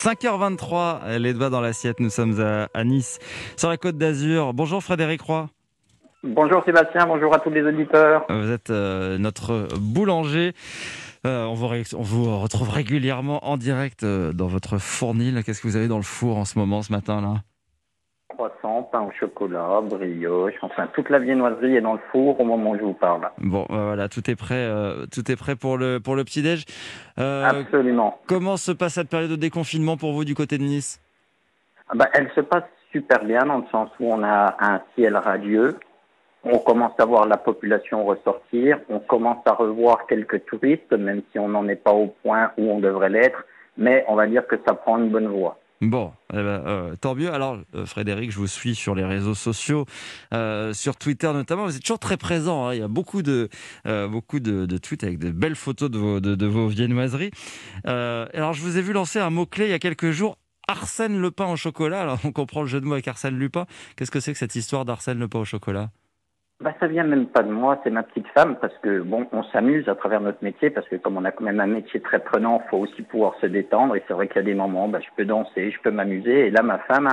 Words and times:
5h23, 0.00 1.18
les 1.18 1.34
doigts 1.34 1.50
dans 1.50 1.60
l'assiette, 1.60 2.00
nous 2.00 2.08
sommes 2.08 2.40
à, 2.72 2.84
Nice, 2.84 3.18
sur 3.58 3.68
la 3.68 3.76
côte 3.76 3.98
d'Azur. 3.98 4.54
Bonjour 4.54 4.82
Frédéric 4.82 5.20
Roy. 5.20 5.48
Bonjour 6.22 6.64
Sébastien, 6.64 7.06
bonjour 7.06 7.34
à 7.34 7.38
tous 7.38 7.50
les 7.50 7.62
auditeurs. 7.62 8.24
Vous 8.30 8.50
êtes 8.50 8.70
euh, 8.70 9.18
notre 9.18 9.68
boulanger. 9.78 10.54
Euh, 11.26 11.44
on, 11.44 11.52
vous, 11.52 11.66
on, 11.96 12.02
vous, 12.02 12.38
retrouve 12.38 12.70
régulièrement 12.70 13.46
en 13.46 13.58
direct 13.58 14.02
euh, 14.02 14.32
dans 14.32 14.46
votre 14.46 14.78
fournil. 14.78 15.42
Qu'est-ce 15.44 15.60
que 15.60 15.68
vous 15.68 15.76
avez 15.76 15.88
dans 15.88 15.98
le 15.98 16.02
four 16.02 16.38
en 16.38 16.46
ce 16.46 16.58
moment, 16.58 16.80
ce 16.82 16.92
matin-là 16.92 17.42
croissant, 18.40 18.84
pain 18.84 19.02
au 19.02 19.10
chocolat, 19.18 19.80
brioche, 19.82 20.54
enfin 20.62 20.88
toute 20.94 21.10
la 21.10 21.18
viennoiserie 21.18 21.76
est 21.76 21.82
dans 21.82 21.92
le 21.92 22.00
four 22.10 22.40
au 22.40 22.44
moment 22.44 22.70
où 22.70 22.76
je 22.76 22.82
vous 22.82 22.94
parle. 22.94 23.28
Bon, 23.38 23.66
euh, 23.70 23.88
voilà, 23.88 24.08
tout 24.08 24.30
est 24.30 24.36
prêt, 24.36 24.54
euh, 24.54 25.04
tout 25.12 25.30
est 25.30 25.36
prêt 25.36 25.56
pour 25.56 25.76
le 25.76 26.00
pour 26.00 26.16
le 26.16 26.24
petit 26.24 26.40
déj. 26.40 26.64
Euh, 27.18 27.44
Absolument. 27.44 28.18
Comment 28.26 28.56
se 28.56 28.72
passe 28.72 28.94
cette 28.94 29.10
période 29.10 29.30
de 29.30 29.36
déconfinement 29.36 29.98
pour 29.98 30.12
vous 30.12 30.24
du 30.24 30.34
côté 30.34 30.56
de 30.56 30.62
Nice? 30.62 31.00
Ah 31.90 31.92
bah, 31.96 32.08
elle 32.14 32.30
se 32.34 32.40
passe 32.40 32.64
super 32.92 33.22
bien 33.24 33.44
dans 33.44 33.58
le 33.58 33.66
sens 33.70 33.90
où 34.00 34.10
on 34.10 34.22
a 34.22 34.56
un 34.58 34.80
ciel 34.94 35.16
radieux. 35.16 35.76
On 36.42 36.58
commence 36.58 36.98
à 36.98 37.04
voir 37.04 37.26
la 37.26 37.36
population 37.36 38.06
ressortir. 38.06 38.78
On 38.88 39.00
commence 39.00 39.44
à 39.44 39.52
revoir 39.52 40.06
quelques 40.06 40.46
touristes, 40.46 40.92
même 40.92 41.20
si 41.30 41.38
on 41.38 41.48
n'en 41.48 41.68
est 41.68 41.76
pas 41.76 41.92
au 41.92 42.14
point 42.22 42.52
où 42.56 42.70
on 42.70 42.80
devrait 42.80 43.10
l'être. 43.10 43.44
Mais 43.76 44.06
on 44.08 44.14
va 44.14 44.26
dire 44.26 44.46
que 44.46 44.56
ça 44.66 44.72
prend 44.72 44.96
une 44.96 45.10
bonne 45.10 45.28
voie. 45.28 45.59
Bon, 45.80 46.12
eh 46.30 46.36
ben, 46.36 46.42
euh, 46.42 46.96
tant 46.96 47.14
mieux. 47.14 47.32
Alors, 47.32 47.58
euh, 47.74 47.86
Frédéric, 47.86 48.30
je 48.30 48.36
vous 48.36 48.46
suis 48.46 48.74
sur 48.74 48.94
les 48.94 49.04
réseaux 49.04 49.34
sociaux, 49.34 49.86
euh, 50.34 50.74
sur 50.74 50.96
Twitter 50.96 51.32
notamment. 51.32 51.64
Vous 51.64 51.74
êtes 51.74 51.82
toujours 51.82 51.98
très 51.98 52.18
présent. 52.18 52.66
Hein. 52.66 52.74
Il 52.74 52.80
y 52.80 52.82
a 52.82 52.88
beaucoup 52.88 53.22
de 53.22 53.48
de, 53.86 54.76
tweets 54.76 55.04
avec 55.04 55.18
de 55.18 55.30
belles 55.30 55.56
photos 55.56 55.90
de 55.90 55.98
vos, 55.98 56.20
de, 56.20 56.46
vos 56.46 56.68
viennoiseries. 56.68 57.30
alors, 57.84 58.52
je 58.52 58.60
vous 58.60 58.76
ai 58.76 58.82
vu 58.82 58.92
lancer 58.92 59.20
un 59.20 59.30
mot 59.30 59.46
clé 59.46 59.66
il 59.66 59.70
y 59.70 59.74
a 59.74 59.78
quelques 59.78 60.10
jours. 60.10 60.36
Arsène 60.68 61.18
le 61.18 61.30
pain 61.30 61.46
au 61.46 61.56
chocolat. 61.56 62.02
Alors, 62.02 62.18
on 62.24 62.32
comprend 62.32 62.60
le 62.60 62.68
jeu 62.68 62.80
de 62.80 62.86
mots 62.86 62.92
avec 62.92 63.08
Arsène 63.08 63.38
Lupin. 63.38 63.66
Qu'est-ce 63.96 64.10
que 64.10 64.20
c'est 64.20 64.32
que 64.32 64.38
cette 64.38 64.54
histoire 64.54 64.84
d'Arsène 64.84 65.18
le 65.18 65.28
pain 65.28 65.40
au 65.40 65.44
chocolat? 65.44 65.90
Bah, 66.60 66.74
ça 66.78 66.86
vient 66.86 67.04
même 67.04 67.26
pas 67.26 67.42
de 67.42 67.50
moi, 67.50 67.80
c'est 67.82 67.90
ma 67.90 68.02
petite 68.02 68.28
femme, 68.28 68.56
parce 68.60 68.76
que 68.78 69.00
bon, 69.00 69.26
on 69.32 69.42
s'amuse 69.44 69.88
à 69.88 69.94
travers 69.94 70.20
notre 70.20 70.44
métier, 70.44 70.68
parce 70.68 70.86
que 70.88 70.96
comme 70.96 71.16
on 71.16 71.24
a 71.24 71.32
quand 71.32 71.44
même 71.44 71.60
un 71.60 71.66
métier 71.66 72.00
très 72.00 72.18
prenant, 72.18 72.62
faut 72.68 72.76
aussi 72.78 73.02
pouvoir 73.02 73.34
se 73.40 73.46
détendre. 73.46 73.96
Et 73.96 74.02
c'est 74.06 74.12
vrai 74.12 74.28
qu'il 74.28 74.36
y 74.36 74.40
a 74.40 74.42
des 74.42 74.54
moments, 74.54 74.86
bah, 74.86 75.00
je 75.00 75.08
peux 75.16 75.24
danser, 75.24 75.70
je 75.70 75.80
peux 75.80 75.90
m'amuser. 75.90 76.48
Et 76.48 76.50
là, 76.50 76.62
ma 76.62 76.78
femme, 76.80 77.08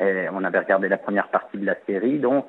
eh, 0.00 0.26
on 0.32 0.42
avait 0.42 0.58
regardé 0.58 0.88
la 0.88 0.98
première 0.98 1.28
partie 1.28 1.58
de 1.58 1.66
la 1.66 1.76
série, 1.86 2.18
donc, 2.18 2.46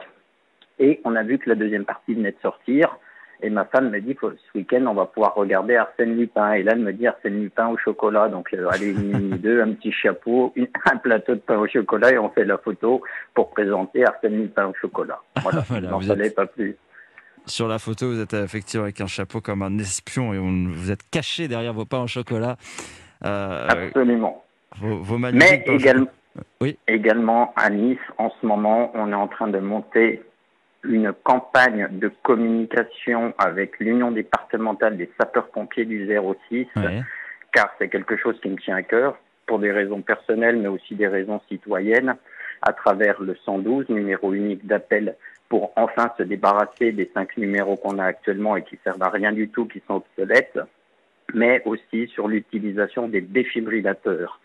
et 0.80 1.00
on 1.06 1.16
a 1.16 1.22
vu 1.22 1.38
que 1.38 1.47
la 1.47 1.56
deuxième 1.56 1.86
partie 1.86 2.16
venait 2.16 2.31
de 2.31 2.39
sortir. 2.42 2.97
Et 3.44 3.50
ma 3.50 3.66
femme 3.66 3.89
me 3.89 4.00
dit 4.00 4.16
que 4.16 4.28
ce 4.36 4.58
week-end, 4.58 4.86
on 4.88 4.94
va 4.94 5.06
pouvoir 5.06 5.36
regarder 5.36 5.75
Arsène 5.75 6.16
Lupin. 6.16 6.53
Et 6.53 6.64
là, 6.64 6.73
elle 6.73 6.80
me 6.80 6.94
dit 6.94 7.08
Arsène 7.08 7.42
Lupin 7.42 7.67
au 7.70 7.78
chocolat. 7.78 8.28
Donc, 8.28 8.53
euh, 8.53 8.67
allez, 8.70 8.92
une 8.92 9.30
deux, 9.38 9.61
un 9.61 9.73
petit 9.73 9.92
chapeau, 9.92 10.53
un 10.86 10.97
plateau 10.97 11.36
de 11.36 11.39
pain 11.39 11.58
au 11.58 11.67
chocolat 11.67 12.12
et 12.12 12.17
on 12.17 12.30
fait 12.30 12.45
la 12.45 12.58
photo 12.58 13.02
pour 13.34 13.50
présenter 13.52 14.06
Arsène 14.06 14.38
Lupin 14.38 14.67
au 14.67 14.73
chocolat. 14.80 15.19
Voilà, 15.42 15.64
voilà 15.67 15.89
n'en 15.89 16.02
êtes... 16.02 16.36
pas 16.36 16.45
plus. 16.45 16.75
Sur 17.47 17.67
la 17.67 17.80
photo, 17.80 18.08
vous 18.08 18.22
êtes 18.22 18.34
effectivement 18.34 18.84
avec 18.84 19.02
un 19.02 19.08
chapeau 19.08 19.42
comme 19.42 19.64
un 19.64 19.78
espion 19.80 20.34
et 20.34 20.38
vous 20.38 20.92
êtes 20.92 21.09
caché 21.09 21.47
derrière 21.47 21.73
vos 21.73 21.86
pains 21.86 22.03
au 22.03 22.08
chocolat. 22.08 22.58
Euh, 23.25 23.67
Absolument. 23.67 24.44
Vos, 24.80 25.17
Mais 25.17 25.64
également, 25.66 26.08
oui. 26.62 26.78
également 26.88 27.53
à 27.56 27.69
Nice, 27.69 27.97
en 28.17 28.31
ce 28.39 28.45
moment, 28.45 28.92
on 28.94 29.12
est 29.12 29.16
en 29.16 29.28
train 29.28 29.47
de 29.47 29.59
monter 29.59 30.22
une 30.84 31.14
campagne 31.24 31.88
de 31.92 32.12
communication 32.24 33.34
avec 33.38 33.80
l'Union 33.80 34.12
départementale 34.12 34.98
des 34.98 35.10
sapeurs-pompiers 35.20 35.86
du 35.86 36.08
06, 36.50 36.68
car 37.52 37.74
c'est 37.78 37.90
quelque 37.90 38.18
chose 38.18 38.40
qui 38.42 38.50
me 38.50 38.58
tient 38.58 38.76
à 38.76 38.82
cœur, 38.82 39.18
pour 39.46 39.59
des 39.59 39.72
raisons 39.72 40.02
personnelles, 40.02 40.58
mais 40.58 40.70
aussi 40.70 40.96
des 40.96 41.08
raisons 41.08 41.42
citoyennes, 41.50 42.16
à 42.62 42.74
travers 42.74 43.22
le 43.22 43.36
112, 43.46 43.90
numéro 43.90 44.34
unique 44.34 44.66
d'appel, 44.66 45.16
pour 45.50 45.74
enfin 45.76 46.12
se 46.18 46.24
débarrasser 46.24 46.92
des 46.94 47.12
cinq 47.14 47.36
numéros 47.38 47.76
qu'on 47.76 48.00
a 48.00 48.06
actuellement 48.06 48.56
et 48.56 48.63
qui 48.63 48.80
servent 48.84 49.03
à 49.03 49.09
rien 49.09 49.34
du 49.34 49.50
tout, 49.50 49.66
qui 49.66 49.81
sont 49.88 49.96
obsolètes, 49.96 50.59
mais 51.34 51.62
aussi 51.66 52.08
sur 52.08 52.28
l'utilisation 52.28 53.08
des 53.08 53.22
défibrillateurs. 53.22 54.40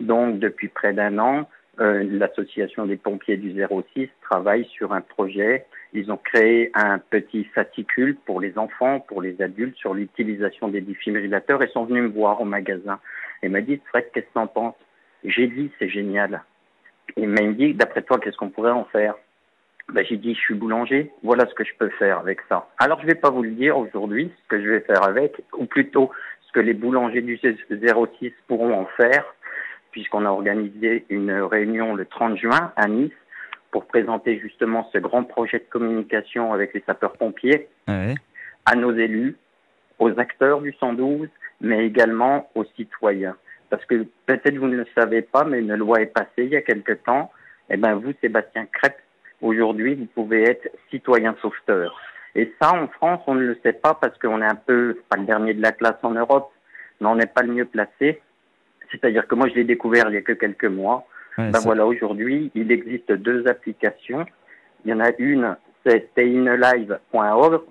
Donc, 0.00 0.38
depuis 0.38 0.68
près 0.68 0.92
d'un 0.92 1.18
an, 1.18 1.48
euh, 1.80 2.04
l'association 2.10 2.86
des 2.86 2.96
pompiers 2.96 3.36
du 3.36 3.54
06 3.94 4.08
travaille 4.20 4.66
sur 4.66 4.92
un 4.92 5.00
projet. 5.00 5.66
Ils 5.94 6.12
ont 6.12 6.18
créé 6.18 6.70
un 6.74 6.98
petit 6.98 7.44
fascicule 7.44 8.16
pour 8.26 8.40
les 8.40 8.58
enfants, 8.58 9.00
pour 9.00 9.22
les 9.22 9.40
adultes, 9.40 9.76
sur 9.76 9.94
l'utilisation 9.94 10.68
des 10.68 10.80
défibrillateurs 10.80 11.62
et 11.62 11.68
sont 11.68 11.84
venus 11.84 12.02
me 12.02 12.08
voir 12.08 12.40
au 12.40 12.44
magasin 12.44 13.00
et 13.42 13.48
m'a 13.48 13.60
dit 13.60 13.80
Fred, 13.88 14.06
qu'est-ce 14.12 14.26
que 14.26 14.34
t'en 14.34 14.46
penses? 14.46 14.76
J'ai 15.24 15.48
dit 15.48 15.70
c'est 15.78 15.88
génial. 15.88 16.42
Il 17.16 17.28
m'a 17.28 17.42
dit 17.52 17.74
d'après 17.74 18.02
toi, 18.02 18.18
qu'est-ce 18.18 18.36
qu'on 18.36 18.50
pourrait 18.50 18.70
en 18.70 18.84
faire? 18.86 19.14
Ben, 19.92 20.04
J'ai 20.08 20.16
dit 20.16 20.34
je 20.34 20.40
suis 20.40 20.54
boulanger, 20.54 21.10
voilà 21.22 21.46
ce 21.46 21.54
que 21.54 21.64
je 21.64 21.72
peux 21.78 21.90
faire 21.90 22.18
avec 22.18 22.40
ça. 22.48 22.68
Alors 22.78 23.00
je 23.00 23.06
ne 23.06 23.10
vais 23.10 23.18
pas 23.18 23.30
vous 23.30 23.42
le 23.42 23.50
dire 23.50 23.76
aujourd'hui 23.76 24.30
ce 24.42 24.48
que 24.48 24.62
je 24.62 24.68
vais 24.68 24.80
faire 24.80 25.02
avec, 25.02 25.42
ou 25.58 25.66
plutôt 25.66 26.10
ce 26.46 26.52
que 26.52 26.60
les 26.60 26.74
boulangers 26.74 27.22
du 27.22 27.38
06 27.38 28.32
pourront 28.46 28.74
en 28.74 28.86
faire 28.96 29.24
puisqu'on 29.92 30.26
a 30.26 30.30
organisé 30.30 31.04
une 31.08 31.30
réunion 31.30 31.94
le 31.94 32.06
30 32.06 32.36
juin 32.36 32.72
à 32.76 32.88
Nice 32.88 33.12
pour 33.70 33.86
présenter 33.86 34.38
justement 34.38 34.88
ce 34.92 34.98
grand 34.98 35.24
projet 35.24 35.58
de 35.58 35.64
communication 35.70 36.52
avec 36.52 36.74
les 36.74 36.82
sapeurs-pompiers 36.86 37.68
à 37.86 38.74
nos 38.76 38.92
élus, 38.92 39.36
aux 39.98 40.18
acteurs 40.18 40.60
du 40.60 40.72
112, 40.72 41.28
mais 41.60 41.86
également 41.86 42.50
aux 42.54 42.64
citoyens. 42.76 43.36
Parce 43.70 43.84
que 43.86 44.06
peut-être 44.26 44.56
vous 44.56 44.66
ne 44.66 44.76
le 44.76 44.86
savez 44.94 45.22
pas, 45.22 45.44
mais 45.44 45.60
une 45.60 45.74
loi 45.74 46.00
est 46.00 46.06
passée 46.06 46.44
il 46.44 46.50
y 46.50 46.56
a 46.56 46.62
quelque 46.62 46.92
temps. 46.92 47.30
Eh 47.70 47.76
bien, 47.76 47.94
vous, 47.94 48.12
Sébastien 48.20 48.66
Crêpe, 48.66 48.98
aujourd'hui, 49.40 49.94
vous 49.94 50.06
pouvez 50.06 50.42
être 50.42 50.68
citoyen 50.90 51.34
sauveteur. 51.40 51.98
Et 52.34 52.52
ça, 52.60 52.74
en 52.74 52.88
France, 52.88 53.22
on 53.26 53.34
ne 53.34 53.46
le 53.46 53.58
sait 53.62 53.72
pas 53.72 53.94
parce 53.94 54.18
qu'on 54.18 54.42
est 54.42 54.46
un 54.46 54.54
peu, 54.54 54.98
pas 55.08 55.16
le 55.16 55.24
dernier 55.24 55.54
de 55.54 55.62
la 55.62 55.72
classe 55.72 55.98
en 56.02 56.10
Europe, 56.10 56.50
mais 57.00 57.08
on 57.08 57.16
n'est 57.16 57.26
pas 57.26 57.42
le 57.42 57.52
mieux 57.52 57.64
placé. 57.64 58.20
C'est-à-dire 58.92 59.26
que 59.26 59.34
moi, 59.34 59.48
je 59.48 59.54
l'ai 59.54 59.64
découvert 59.64 60.04
il 60.08 60.14
y 60.14 60.18
a 60.18 60.22
que 60.22 60.32
quelques 60.32 60.64
mois. 60.64 61.06
ben 61.36 61.58
voilà, 61.62 61.86
aujourd'hui, 61.86 62.50
il 62.54 62.70
existe 62.70 63.10
deux 63.12 63.46
applications. 63.48 64.26
Il 64.84 64.90
y 64.90 64.94
en 64.94 65.00
a 65.00 65.10
une, 65.18 65.56
c'est 65.84 66.10
stayinalive.org. 66.12 67.62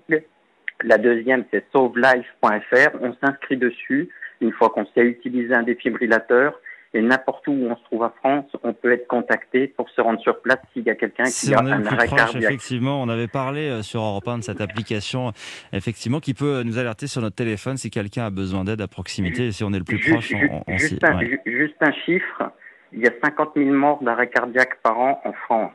La 0.84 0.98
deuxième, 0.98 1.46
c'est 1.52 1.64
sauvelife.fr. 1.72 2.98
On 3.02 3.14
s'inscrit 3.24 3.58
dessus 3.58 4.10
une 4.42 4.52
fois 4.52 4.70
qu'on 4.70 4.86
sait 4.88 5.02
utiliser 5.02 5.54
un 5.54 5.64
défibrillateur 5.64 6.60
et 6.94 7.02
n'importe 7.02 7.48
où 7.48 7.54
on 7.54 7.76
se 7.76 7.84
trouve 7.86 8.04
en 8.04 8.10
France, 8.10 8.46
on 8.64 8.74
peut 8.74 8.92
être 8.92 9.08
contacté 9.08 9.68
pour 9.68 9.90
se 9.90 10.02
rendre 10.02 10.20
sur 10.20 10.42
place 10.42 10.60
s'il 10.74 10.84
y 10.84 10.90
a 10.90 10.96
quelqu'un 10.96 11.24
qui 11.24 11.54
a 11.54 11.60
un 11.60 11.86
arrêt 11.86 12.08
cardiaque. 12.08 12.44
Effectivement, 12.44 13.02
on 13.02 13.08
avait 13.08 13.30
parlé 13.30 13.70
euh, 13.70 13.82
sur 13.82 14.02
Europe 14.02 14.28
1 14.28 14.40
de 14.40 14.44
cette 14.44 14.60
application, 14.60 15.32
effectivement, 15.72 16.20
qui 16.20 16.34
peut 16.34 16.64
nous 16.64 16.78
alerter 16.78 17.08
sur 17.08 17.22
notre 17.22 17.36
téléphone 17.36 17.78
si 17.78 17.90
quelqu'un 17.90 18.26
a 18.26 18.30
besoin 18.30 18.66
d'aide 18.66 18.82
à 18.82 18.88
proximité 18.88 19.48
et 19.48 19.52
si 19.52 19.64
on 19.64 19.72
est 19.72 19.80
le 19.80 19.86
plus 19.86 20.00
proche. 20.00 20.34
On, 20.34 20.78
juste, 20.78 21.04
un, 21.04 21.20
juste 21.46 21.82
un 21.82 21.94
chiffre, 21.94 22.52
il 22.92 23.00
y 23.00 23.08
a 23.08 23.12
50 23.24 23.52
000 23.56 23.70
morts 23.70 24.04
d'arrêt 24.04 24.30
cardiaque 24.30 24.82
par 24.84 25.00
an 25.00 25.22
en 25.24 25.32
France. 25.32 25.72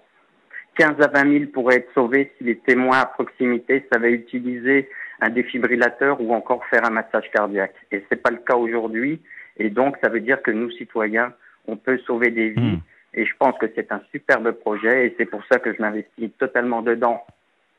15 0.76 1.00
à 1.00 1.08
20 1.08 1.38
000 1.38 1.44
pourraient 1.50 1.76
être 1.76 1.92
sauvés 1.94 2.30
si 2.36 2.44
les 2.44 2.58
témoins 2.58 2.98
à 2.98 3.06
proximité 3.06 3.86
savaient 3.90 4.12
utiliser 4.12 4.90
un 5.22 5.30
défibrillateur 5.30 6.20
ou 6.20 6.34
encore 6.34 6.62
faire 6.66 6.84
un 6.84 6.90
massage 6.90 7.30
cardiaque. 7.32 7.74
Et 7.90 8.00
ce 8.00 8.04
n'est 8.10 8.20
pas 8.20 8.30
le 8.30 8.38
cas 8.46 8.56
aujourd'hui. 8.56 9.22
Et 9.58 9.70
donc, 9.70 9.96
ça 10.02 10.08
veut 10.08 10.20
dire 10.20 10.42
que 10.42 10.50
nous, 10.50 10.70
citoyens, 10.70 11.32
on 11.66 11.76
peut 11.76 11.98
sauver 12.06 12.30
des 12.30 12.50
vies. 12.50 12.76
Hmm. 12.76 12.80
Et 13.14 13.24
je 13.24 13.32
pense 13.38 13.56
que 13.58 13.66
c'est 13.74 13.92
un 13.92 14.00
superbe 14.12 14.52
projet 14.52 15.06
et 15.06 15.14
c'est 15.18 15.24
pour 15.24 15.42
ça 15.50 15.58
que 15.58 15.72
je 15.72 15.80
m'investis 15.80 16.30
totalement 16.38 16.82
dedans 16.82 17.24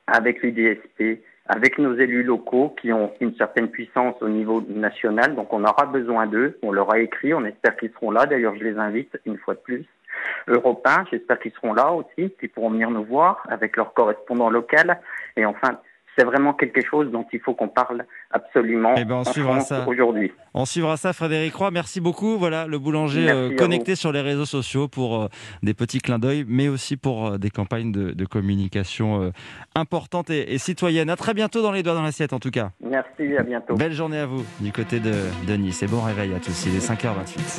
avec 0.07 0.41
l'UDSP, 0.41 1.21
avec 1.47 1.77
nos 1.77 1.95
élus 1.95 2.23
locaux 2.23 2.75
qui 2.81 2.91
ont 2.91 3.13
une 3.19 3.35
certaine 3.35 3.67
puissance 3.67 4.15
au 4.21 4.29
niveau 4.29 4.63
national. 4.67 5.35
Donc 5.35 5.53
on 5.53 5.63
aura 5.63 5.85
besoin 5.85 6.25
d'eux. 6.25 6.57
On 6.63 6.71
leur 6.71 6.91
a 6.91 6.99
écrit. 6.99 7.33
On 7.35 7.45
espère 7.45 7.77
qu'ils 7.77 7.91
seront 7.91 8.09
là. 8.09 8.25
D'ailleurs, 8.25 8.55
je 8.55 8.63
les 8.63 8.77
invite 8.77 9.19
une 9.25 9.37
fois 9.37 9.53
de 9.53 9.59
plus. 9.59 9.85
Européens, 10.47 11.05
j'espère 11.11 11.39
qu'ils 11.39 11.51
seront 11.51 11.73
là 11.73 11.91
aussi, 11.91 12.33
qu'ils 12.39 12.49
pourront 12.49 12.71
venir 12.71 12.89
nous 12.89 13.03
voir 13.03 13.43
avec 13.47 13.77
leur 13.77 13.93
correspondant 13.93 14.49
local. 14.49 14.99
Et 15.35 15.45
enfin, 15.45 15.79
c'est 16.17 16.25
vraiment 16.25 16.53
quelque 16.53 16.81
chose 16.83 17.11
dont 17.11 17.25
il 17.31 17.39
faut 17.39 17.53
qu'on 17.53 17.67
parle 17.67 18.05
absolument 18.31 18.95
eh 18.97 19.05
ben, 19.05 19.21
aujourd'hui. 19.87 20.31
On 20.53 20.65
suivra 20.65 20.97
ça, 20.97 21.13
Frédéric 21.13 21.53
Roy. 21.53 21.71
Merci 21.71 22.01
beaucoup. 22.01 22.37
Voilà, 22.37 22.65
le 22.65 22.79
boulanger 22.79 23.29
euh, 23.29 23.55
connecté 23.55 23.95
sur 23.95 24.11
les 24.11 24.21
réseaux 24.21 24.45
sociaux 24.45 24.87
pour 24.87 25.21
euh, 25.21 25.27
des 25.61 25.73
petits 25.73 25.99
clins 25.99 26.19
d'œil, 26.19 26.45
mais 26.47 26.67
aussi 26.67 26.97
pour 26.97 27.27
euh, 27.27 27.37
des 27.37 27.49
campagnes 27.51 27.91
de, 27.91 28.25
communication 28.25 29.31
importantes 29.75 30.29
et, 30.29 30.57
citoyennes. 30.57 31.09
À 31.09 31.15
très 31.15 31.33
bientôt 31.33 31.61
dans 31.61 31.71
les 31.71 31.81
doigts 31.81 31.93
dans 31.93 32.01
l'assiette, 32.01 32.33
en 32.33 32.39
tout 32.39 32.51
cas. 32.51 32.71
Merci, 32.81 33.37
à 33.37 33.43
bientôt. 33.43 33.75
Belle 33.75 33.93
journée 33.93 34.19
à 34.19 34.25
vous 34.25 34.43
du 34.59 34.71
côté 34.71 34.99
de, 34.99 35.13
de 35.47 35.53
Nice 35.53 35.81
et 35.83 35.87
bon 35.87 36.01
réveil 36.01 36.33
à 36.33 36.39
tous. 36.39 36.65
Il 36.65 36.75
est 36.75 36.85
5h28. 36.85 37.55